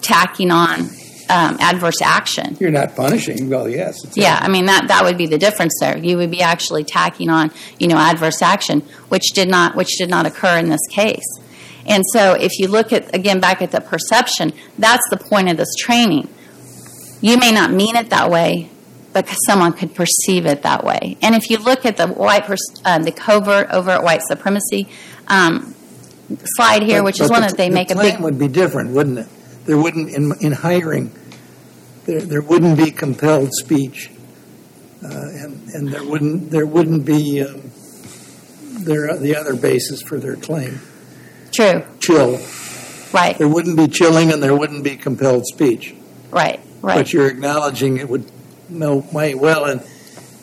[0.00, 0.88] tacking on
[1.30, 2.56] um, adverse action.
[2.58, 3.50] You're not punishing.
[3.50, 3.96] Well, yes.
[4.16, 5.96] Yeah, I mean that that would be the difference there.
[5.98, 10.08] You would be actually tacking on, you know, adverse action, which did not which did
[10.10, 11.24] not occur in this case.
[11.86, 15.56] And so if you look at again back at the perception, that's the point of
[15.56, 16.28] this training.
[17.20, 18.70] You may not mean it that way,
[19.12, 21.16] but someone could perceive it that way.
[21.20, 24.88] And if you look at the white pers- uh, the covert overt white supremacy
[25.26, 25.74] um,
[26.56, 28.48] slide here, But- which is one the- that they the make a big would be
[28.48, 29.26] different, wouldn't it?
[29.68, 31.12] There wouldn't in in hiring.
[32.06, 34.10] There there wouldn't be compelled speech,
[35.04, 37.70] uh, and and there wouldn't there wouldn't be um,
[38.82, 40.80] there the other basis for their claim.
[41.52, 42.40] true, Chill.
[43.12, 45.94] right, There wouldn't be chilling, and there wouldn't be compelled speech.
[46.30, 46.94] right, right.
[46.96, 48.24] But you're acknowledging it would
[48.70, 49.82] no might well, and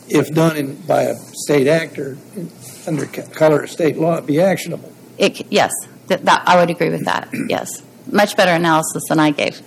[0.08, 2.48] if done in, by a state actor in,
[2.86, 4.92] under color of state law, be actionable.
[5.18, 5.72] It, yes,
[6.06, 7.28] that, that, I would agree with that.
[7.48, 9.60] Yes, much better analysis than I gave.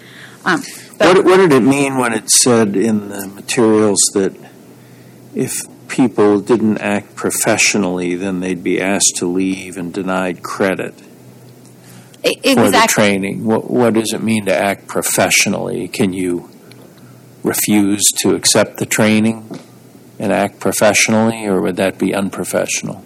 [0.46, 0.64] Um,
[0.98, 4.36] What, what did it mean when it said in the materials that
[5.36, 10.94] if people didn't act professionally, then they'd be asked to leave and denied credit
[12.24, 13.46] it, it for was the actually training?
[13.46, 15.88] What, what does it mean to act professionally?
[15.88, 16.50] Can you
[17.44, 19.50] refuse to accept the training
[20.18, 23.06] and act professionally, or would that be unprofessional?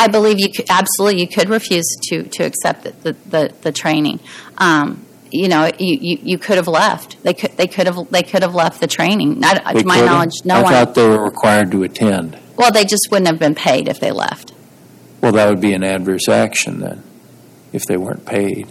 [0.00, 4.18] I believe you could absolutely you could refuse to to accept the the, the, training.
[4.56, 7.22] Um, you know, you, you, you could have left.
[7.22, 9.40] They could they could have they could have left the training.
[9.40, 10.72] Not, to my knowledge, no I one.
[10.72, 12.38] thought they were required to attend.
[12.56, 14.54] well, they just wouldn't have been paid if they left.
[15.20, 17.02] Well, that would be an adverse action then,
[17.74, 18.68] if they weren't paid.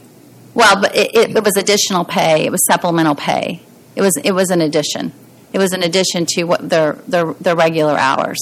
[0.56, 2.44] Well, but it, it, it was additional pay.
[2.44, 3.62] It was supplemental pay.
[3.96, 5.14] It was it was an addition.
[5.54, 8.40] It was an addition to what their their, their regular hours.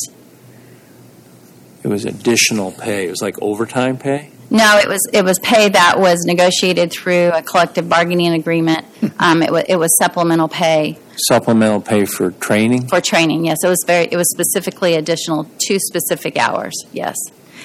[1.87, 3.05] It was additional pay.
[3.07, 4.29] It was like overtime pay?
[4.49, 8.85] No, it was it was pay that was negotiated through a collective bargaining agreement.
[9.19, 12.89] Um, it was it was supplemental pay Supplemental pay for training?
[12.89, 13.45] for training.
[13.45, 14.09] Yes, it was very.
[14.11, 16.73] It was specifically additional two specific hours.
[16.91, 17.15] Yes,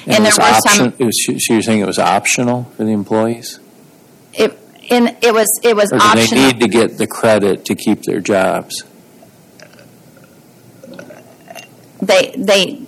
[0.06, 1.06] And, and, was there were option, some.
[1.06, 3.58] was, so you're saying it was optional for the employees?
[4.35, 4.56] It,
[4.88, 8.04] and it was it was Or do they need to get the credit to keep
[8.04, 8.85] their jobs?
[12.00, 12.82] they they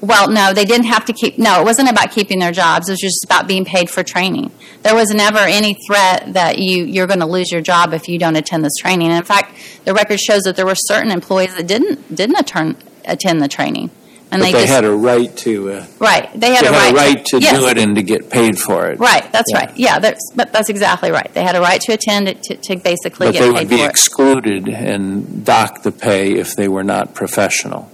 [0.00, 2.92] well no they didn't have to keep no it wasn't about keeping their jobs it
[2.92, 4.50] was just about being paid for training
[4.82, 8.18] there was never any threat that you you're going to lose your job if you
[8.18, 11.54] don't attend this training and in fact the record shows that there were certain employees
[11.56, 13.90] that didn't didn't attend attend the training
[14.30, 16.72] and But they, they just had a right to, uh, right they had, they a,
[16.72, 17.58] had right a right to yes.
[17.58, 18.98] do it and to get paid for it.
[19.00, 19.58] right that's Yeah.
[19.58, 22.56] right yeah that's but that's exactly right they had a right to attend it to,
[22.56, 26.68] to basically But get they paid would be excluded and dock the pay if they
[26.68, 27.90] were not professional.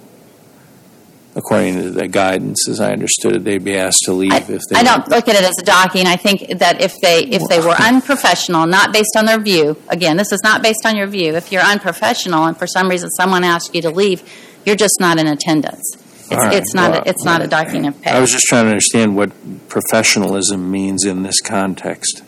[1.37, 4.63] According to the guidance, as I understood it, they'd be asked to leave I, if
[4.71, 4.77] they.
[4.77, 6.07] I don't look at it as a docking.
[6.07, 10.17] I think that if they if they were unprofessional, not based on their view, again,
[10.17, 11.35] this is not based on your view.
[11.35, 14.23] If you're unprofessional and for some reason someone asks you to leave,
[14.65, 15.83] you're just not in attendance.
[15.97, 16.55] It's, All right.
[16.55, 18.13] it's not Well, a, it's not a docking of pay.
[18.13, 19.31] I was just trying to understand what
[19.69, 22.23] professionalism means in this context.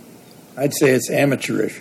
[0.57, 1.81] I'd say it's amateurish.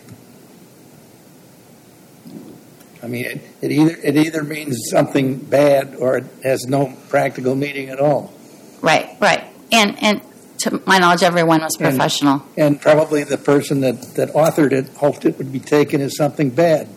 [3.05, 7.53] I mean, it, it either it either means something bad or it has no practical
[7.53, 8.33] meaning at all.
[8.81, 9.43] right, right.
[9.71, 10.21] And and
[10.59, 12.41] to my knowledge, everyone was And- professional.
[12.57, 16.49] And probably the person that, that authored it hoped it would be taken as something
[16.49, 16.87] bad.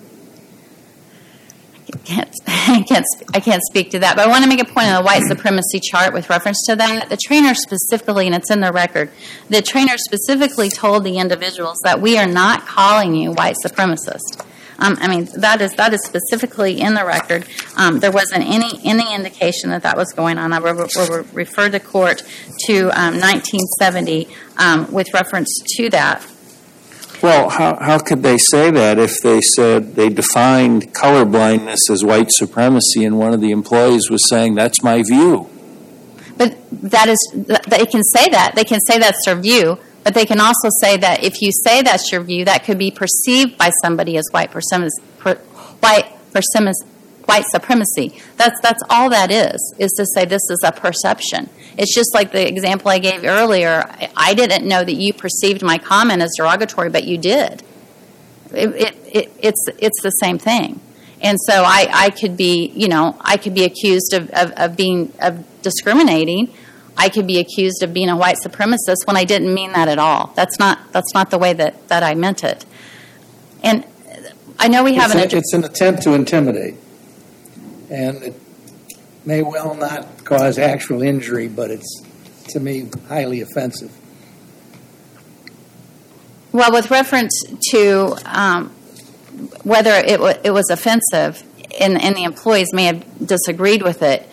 [2.04, 4.88] can't, I can't, I can't speak to that, but I want to make a point
[4.88, 7.10] on the white supremacy chart with reference to that.
[7.10, 9.10] The trainer specifically, and it's in the record,
[9.50, 14.44] the trainer specifically told the individuals that we are not calling you white supremacist.
[14.78, 17.46] Um, I mean, that is that is specifically in the record.
[17.76, 20.52] Um, there wasn't any any indication that that was going on.
[20.52, 22.22] I will will refer the court
[22.66, 26.24] to um, 1970 um, with reference to that.
[27.20, 32.04] Well, how, how could they say that if they said they defined color blindness as
[32.04, 35.50] white supremacy and one of the employees was saying, that's my view?
[36.36, 38.52] But that is, they can say that.
[38.54, 41.82] They can say that's their view, but they can also say that if you say
[41.82, 46.06] that's your view, that could be perceived by somebody as white white
[47.28, 48.18] white supremacy.
[48.36, 49.74] That's that's all that is.
[49.78, 51.50] Is to say this is a perception.
[51.76, 53.84] It's just like the example I gave earlier.
[53.86, 57.62] I, I didn't know that you perceived my comment as derogatory, but you did.
[58.52, 60.80] It, it, it, it's it's the same thing.
[61.20, 64.76] And so I, I could be, you know, I could be accused of, of, of
[64.76, 66.54] being of discriminating.
[67.00, 69.98] I could be accused of being a white supremacist when I didn't mean that at
[69.98, 70.32] all.
[70.34, 72.66] That's not that's not the way that, that I meant it.
[73.62, 73.84] And
[74.58, 76.74] I know we have It's, an a- it's an attempt to intimidate.
[77.90, 78.34] And it
[79.24, 82.02] may well not cause actual injury, but it's,
[82.48, 83.92] to me, highly offensive.
[86.52, 87.32] Well, with reference
[87.70, 88.70] to um,
[89.62, 91.42] whether it, wa it was offensive,
[91.80, 94.27] and, and the employees may have disagreed with it,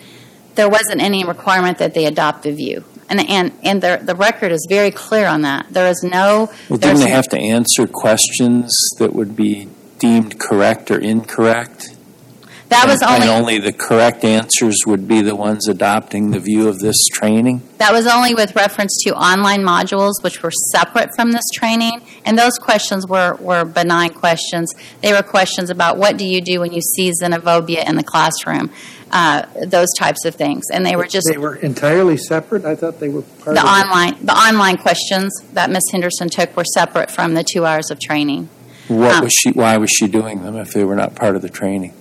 [0.56, 2.84] there wasn't any requirement that they adopt the view.
[3.08, 5.66] And, and, and the, the record is very clear on that.
[5.70, 6.50] There is no.
[6.68, 11.96] Well, didn't they have to answer questions that would be deemed correct or incorrect?
[12.68, 16.68] that was only, And only the correct answers would be the ones adopting the view
[16.68, 17.62] of this training?
[17.78, 22.00] that was only with reference to online modules, which were separate from this training.
[22.24, 24.74] And those questions were, were benign questions.
[25.02, 28.70] They were questions about what do you do when you see xenophobia in the classroom,
[29.10, 30.64] uh, those types of things.
[30.72, 32.64] And they were just They were entirely separate?
[32.64, 33.68] I thought they were part The of it.
[33.86, 35.82] online, the online questions that Ms.
[35.92, 38.48] Henderson took were separate from the two hours of training.
[38.88, 41.42] What Um, was she, why was she doing them if they were not part of
[41.42, 41.92] the training?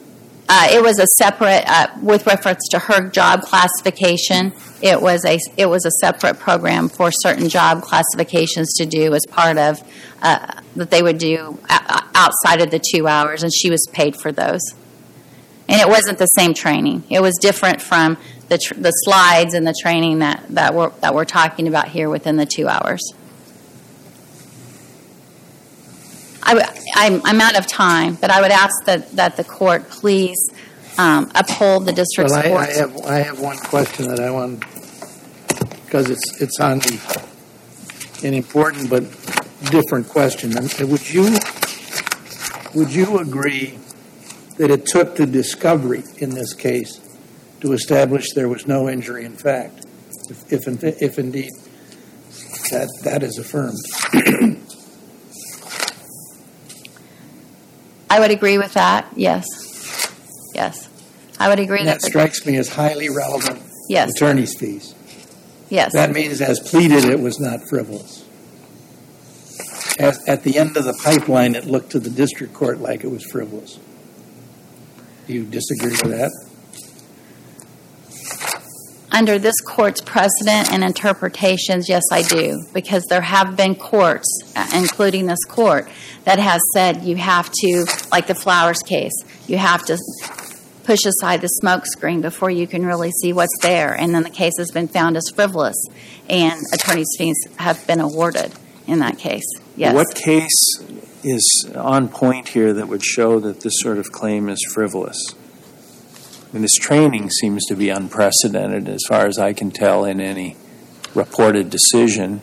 [0.48, 4.54] Uh, it was a separate, uh, with reference to her job classification.
[4.82, 9.22] It was a, it was a separate program for certain job classifications to do as
[9.28, 9.82] part of
[10.22, 14.32] uh, that they would do outside of the two hours, and she was paid for
[14.32, 14.62] those.
[15.68, 17.04] And it wasn't the same training.
[17.10, 18.18] It was different from
[18.50, 22.10] the tr- the slides and the training that that we're that we're talking about here
[22.10, 23.02] within the two hours.
[26.48, 29.90] I w- I'm, I'm out of time, but I would ask that, that the court
[29.90, 30.38] please
[31.00, 34.60] um, uphold the district's Well, I, I have, I have one question that I want,
[35.86, 37.00] because it's, it's on the,
[38.24, 39.04] an important but
[39.72, 40.56] different question.
[40.56, 41.36] And would you,
[42.76, 43.80] would you agree
[44.58, 47.00] that it took the discovery in this case
[47.62, 49.86] to establish there was no injury in fact?
[50.30, 51.52] If, if, if indeed
[52.72, 53.78] that, that is affirmed.
[58.10, 59.46] I would agree with that, yes.
[60.54, 60.90] Yes.
[61.40, 64.96] I would agree And that, that strikes me as highly relevant yes, attorney's fees.
[65.70, 65.92] yes.
[65.94, 68.24] That means as pleaded, it was not frivolous.
[70.00, 73.24] At the end of the pipeline, it looked to the district court like it was
[73.24, 73.80] frivolous.
[75.28, 76.32] You disagree with that?
[79.12, 84.70] Under this court's precedent and interpretations, yes, I do, because there have been courts, uh,
[84.76, 85.88] including this court,
[86.26, 89.14] that has said you have to, like the Flowers case,
[89.48, 89.98] you have to
[90.84, 93.94] push aside the smoke screen before you can really see what's there.
[93.94, 95.78] And then the case has been found as frivolous,
[96.30, 98.54] and attorney's fees have been awarded
[98.88, 99.46] in that case.
[99.76, 99.94] Yes.
[99.94, 100.80] What case
[101.24, 105.36] is on point here that would show that this sort of claim is frivolous?
[106.54, 110.56] And this training seems to be unprecedented as far as I can tell in any
[111.14, 112.42] reported decision.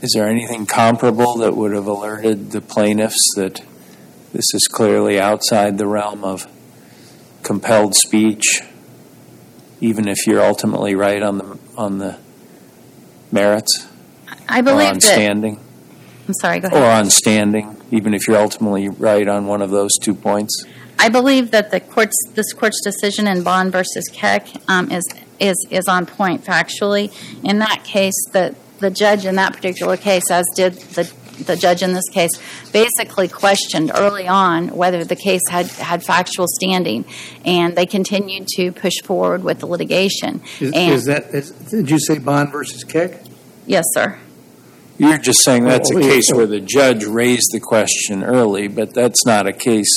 [0.00, 3.60] Is there anything comparable that would have alerted the plaintiffs that
[4.32, 6.46] this is clearly outside the realm of
[7.42, 8.62] compelled speech,
[9.80, 12.18] even if you're ultimately right on the on the
[13.32, 13.89] merits
[14.50, 15.02] I or believe on that.
[15.02, 15.60] standing,
[16.28, 19.92] I'm sorry, go or on standing, even if you're ultimately right on one of those
[20.00, 20.64] two points?
[20.98, 25.04] I believe that the court's, this court's decision in Bond versus Keck um, is,
[25.38, 27.10] is, is on point factually.
[27.42, 31.10] In that case, the, the judge in that particular case, as did the,
[31.46, 32.30] the judge in this case,
[32.70, 37.06] basically questioned early on whether the case had, had factual standing,
[37.46, 40.42] and they continued to push forward with the litigation.
[40.60, 43.22] Is, And- is that, is, did you say Bond versus Keck?
[43.66, 44.18] Yes, sir.
[45.00, 49.24] You're just saying that's a case where the judge raised the question early, but that's
[49.24, 49.88] not a case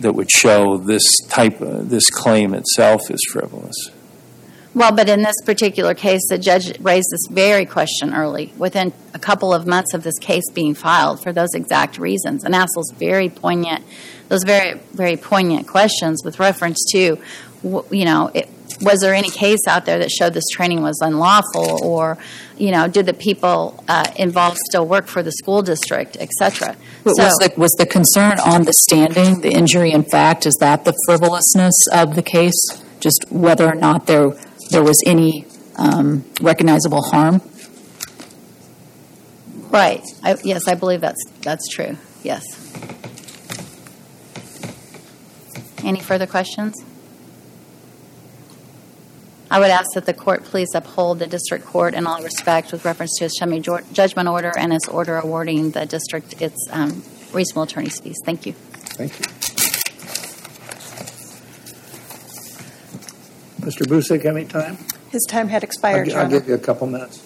[0.00, 3.90] that would show this type, of, this claim itself is frivolous.
[4.72, 9.18] Well, but in this particular case, the judge raised this very question early, within a
[9.18, 12.90] couple of months of this case being filed, for those exact reasons, and asked those
[12.92, 13.84] very poignant,
[14.30, 17.18] those very, very poignant questions with reference to,
[17.62, 18.48] you know, it,
[18.84, 22.18] was there any case out there that showed this training was unlawful, or,
[22.56, 26.76] you know, did the people uh, involved still work for the school district, et cetera?
[27.04, 30.84] So- was the, was the concern on the standing, the injury in fact, is that
[30.84, 32.54] the frivolousness of the case?
[33.00, 34.30] Just whether or not there,
[34.70, 37.42] there was any um, recognizable harm?
[39.70, 40.02] Right.
[40.22, 41.96] I, yes, I believe that's that's true.
[42.22, 42.44] Yes.
[45.84, 46.82] Any further questions?
[49.54, 52.84] I would ask that the court please uphold the district court in all respect with
[52.84, 57.62] reference to its summary judgment order and its order awarding the district its um, reasonable
[57.62, 58.16] attorney's fees.
[58.24, 58.52] Thank you.
[58.52, 59.26] Thank you.
[63.64, 63.86] Mr.
[63.86, 64.76] Boucek, any time?
[65.12, 67.20] His time had I'll, expired, gi- Your I'll give you a couple minutes.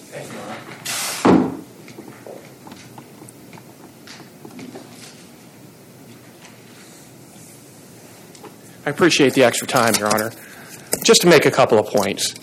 [8.85, 10.31] I appreciate the extra time, Your Honor.
[11.05, 12.35] Just to make a couple of points.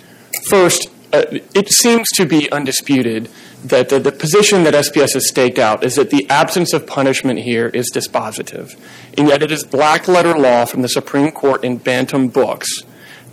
[0.50, 3.30] First, uh, it seems to be undisputed
[3.64, 7.40] that the, the position that SPS has staked out is that the absence of punishment
[7.40, 8.78] here is dispositive.
[9.18, 12.84] And yet it is black letter law from the Supreme Court in Bantam Books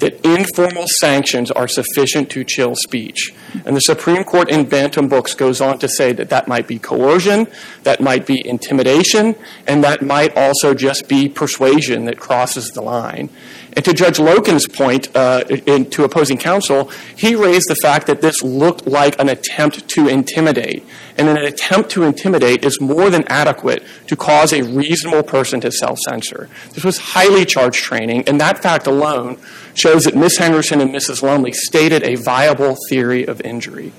[0.02, 3.32] that informal sanctions are sufficient to chill speech.
[3.64, 6.80] And the Supreme Court in Bantam Books goes on to say that that might be
[6.80, 7.46] coercion,
[7.84, 13.30] that might be intimidation, and that might also just be persuasion that crosses the line.
[13.74, 18.20] And to Judge Loken's point uh, in, to opposing counsel, he raised the fact that
[18.20, 20.84] this looked like an attempt to intimidate.
[21.16, 25.72] And an attempt to intimidate is more than adequate to cause a reasonable person to
[25.72, 26.48] self censor.
[26.74, 29.38] This was highly charged training, and that fact alone
[29.74, 30.38] shows that Ms.
[30.38, 31.22] Henderson and Mrs.
[31.22, 33.92] Lumley stated a viable theory of injury.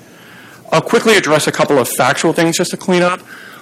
[0.70, 3.20] I'll quickly address a couple of factual things just to clean up.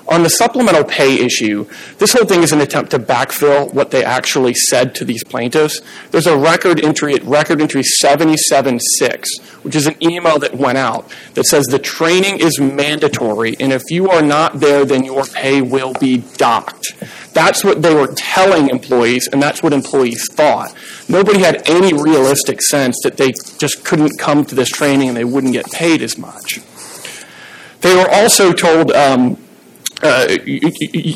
[0.09, 1.67] On the supplemental pay issue,
[1.99, 5.81] this whole thing is an attempt to backfill what they actually said to these plaintiffs.
[6.11, 11.11] There's a record entry at record entry 776, which is an email that went out
[11.35, 15.63] that says the training is mandatory, and if you are not there, then your pay
[15.63, 16.95] will be docked.
[17.33, 20.75] That's what they were telling employees, and that's what employees thought.
[21.09, 25.25] Nobody had any realistic sense that they just couldn't come to this training and they
[25.25, 26.61] wouldn't get paid as much.
[27.81, 29.37] They were also told, um,
[30.03, 30.73] uh, you,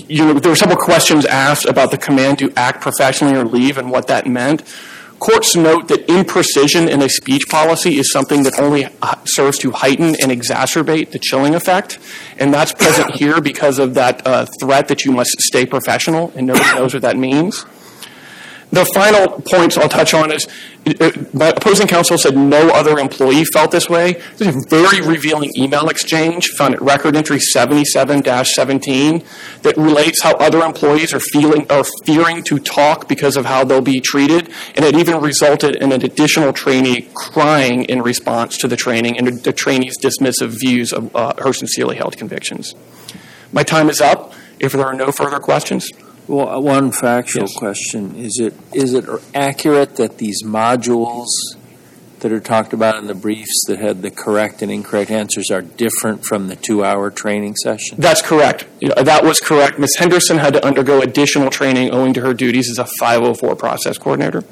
[0.09, 3.91] you, there were several questions asked about the command to act professionally or leave and
[3.91, 4.63] what that meant.
[5.19, 9.71] Courts note that imprecision in a speech policy is something that only uh, serves to
[9.71, 11.99] heighten and exacerbate the chilling effect,
[12.39, 16.47] and that's present here because of that uh, threat that you must stay professional, and
[16.47, 17.65] nobody knows what that means.
[18.73, 20.47] The final points I'll touch on is
[21.01, 24.21] uh, opposing counsel said no other employee felt this way.
[24.37, 29.25] There's a very revealing email exchange found at record entry 77-17
[29.63, 33.81] that relates how other employees are feeling are fearing to talk because of how they'll
[33.81, 38.77] be treated, and it even resulted in an additional trainee crying in response to the
[38.77, 42.75] training and the trainee's dismissive views of uh, her sincerely held convictions.
[43.53, 44.35] My time is up.
[44.59, 45.91] If there are no further questions,
[46.29, 47.55] Well, one factual Yes.
[47.57, 48.15] question.
[48.17, 49.05] Is it, is it
[49.35, 51.29] accurate that these modules
[52.21, 55.63] that are talked about in the briefs that had the correct and incorrect answers are
[55.63, 57.97] different from the two-hour training session?
[58.01, 58.67] That's correct.
[58.81, 59.79] That was correct.
[59.79, 59.97] Ms.
[59.97, 64.43] Henderson had to undergo additional training owing to her duties as a 504 process coordinator.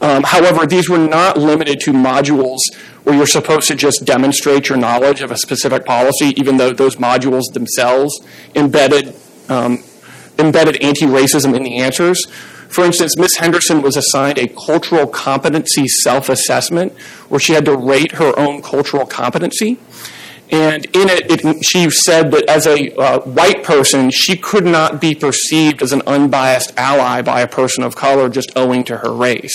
[0.00, 2.58] Um, however, these were not limited to modules
[3.02, 6.96] where you're supposed to just demonstrate your knowledge of a specific policy, even though those
[6.96, 8.18] modules themselves
[8.54, 9.12] embedded
[9.48, 9.82] um,
[10.38, 12.26] embedded anti-racism in the answers.
[12.68, 13.36] For instance, Ms.
[13.36, 16.92] Henderson was assigned a cultural competency self-assessment
[17.28, 19.78] where she had to rate her own cultural competency.
[20.50, 25.00] And in it, it she said that as a uh, white person, she could not
[25.00, 29.12] be perceived as an unbiased ally by a person of color just owing to her
[29.12, 29.54] race.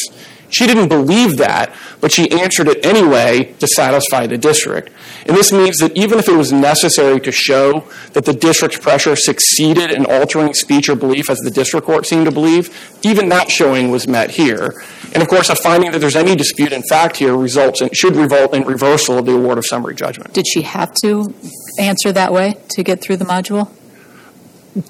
[0.53, 4.91] She didn't believe that, but she answered it anyway to satisfy the district.
[5.25, 9.15] And this means that even if it was necessary to show that the district's pressure
[9.15, 12.69] succeeded in altering speech or belief as the district court seemed to believe,
[13.01, 14.83] even that showing was met here.
[15.13, 18.15] And of course, a finding that there's any dispute in fact here results in, should
[18.15, 20.33] result in reversal of the award of summary judgment.
[20.33, 21.33] Did she have to
[21.79, 23.69] answer that way to get through the module?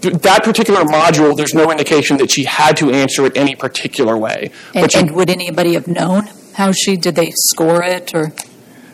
[0.01, 4.51] That particular module, there's no indication that she had to answer it any particular way.
[4.73, 8.31] And, she- and would anybody have known how she, did they score it or?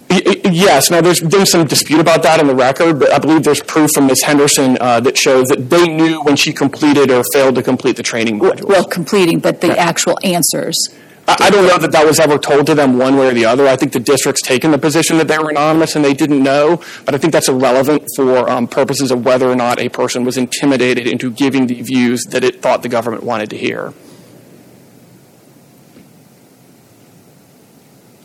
[0.09, 0.89] Yes.
[0.89, 3.91] Now, there's been some dispute about that in the record, but I believe there's proof
[3.93, 4.23] from Ms.
[4.23, 8.01] Henderson uh, that shows that they knew when she completed or failed to complete the
[8.01, 8.63] training modules.
[8.67, 10.75] Well, completing, but the actual answers.
[11.39, 13.67] I don't know that that was ever told to them one way or the other.
[13.67, 16.82] I think the district's taken the position that they were anonymous and they didn't know,
[17.05, 20.38] but I think that's irrelevant for um, purposes of whether or not a person was
[20.38, 23.93] intimidated into giving the views that it thought the government wanted to hear.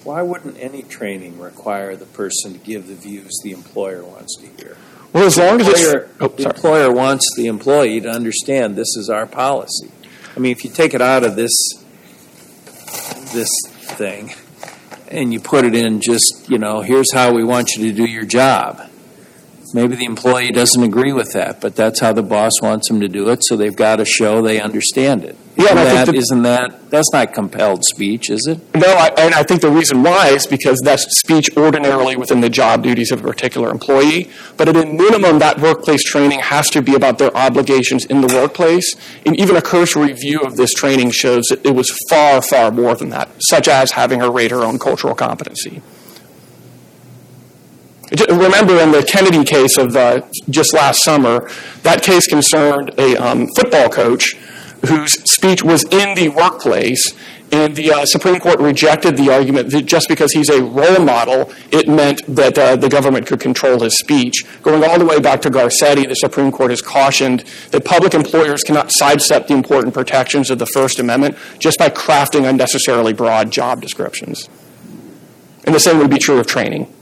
[0.03, 4.47] Why wouldn't any training require the person to give the views the employer wants to
[4.63, 4.77] hear?
[5.13, 5.83] Well, as long as it's.
[5.85, 9.91] Employer- Oh, The employer wants the employee to understand this is our policy.
[10.37, 11.53] I mean, if you take it out of this,
[13.33, 14.33] this thing,
[15.09, 18.05] and you put it in just, you know, here's how we want you to do
[18.05, 18.91] your job.
[19.75, 23.09] Maybe the employee doesn't agree with that, but that's how the boss wants them to
[23.09, 25.37] do it, so they've got to show they understand it.
[25.57, 28.59] Yeah, and I think That- the- Isn't that, that's not compelled speech, is it?
[28.75, 32.49] No, I, and I think the reason why is because that's speech ordinarily within the
[32.49, 34.31] job duties of a particular employee.
[34.57, 38.29] But at a minimum, that workplace training has to be about their obligations in the
[38.33, 38.95] workplace.
[39.27, 42.95] And even a cursory view of this training shows that it was far, far more
[42.95, 45.83] than that, such as having her rate her own cultural competency.
[48.21, 51.51] Remember in the Kennedy case of uh, just last summer,
[51.83, 54.37] that case concerned a um, football coach
[54.87, 57.15] whose speech was in the workplace,
[57.51, 61.53] and the uh, Supreme Court rejected the argument that just because he's a role model,
[61.73, 64.45] it meant that uh, the government could control his speech.
[64.63, 67.41] Going all the way back to Garcetti, the Supreme Court has cautioned
[67.71, 72.49] that public employers cannot sidestep the important protections of the First Amendment just by crafting
[72.49, 74.49] unnecessarily broad job descriptions.
[75.65, 76.93] And the same would be true of training.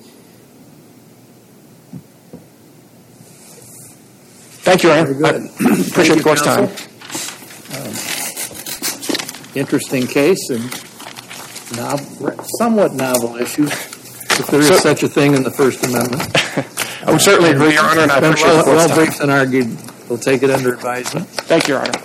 [4.64, 5.06] Thank you, Aaron.
[5.06, 5.34] Very good.
[5.34, 6.64] I appreciate the court's time.
[7.74, 7.94] Um,
[9.56, 10.62] interesting case and
[11.76, 16.22] nov- somewhat novel issue, if there is such a thing in the First Amendment.
[17.06, 18.96] I would certainly agree, Your Honor, and I Been appreciate the well court's well time.
[19.04, 19.76] briefed and argued.
[20.08, 21.26] We'll take it under advisement.
[21.28, 21.98] Thank you, Your Honor.